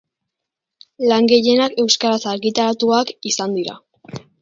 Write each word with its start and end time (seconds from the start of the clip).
Lan 1.11 1.27
gehienak 1.33 1.77
euskaraz 1.85 2.19
argitaratuak 2.35 3.15
izan 3.33 3.59
dira. 3.63 3.81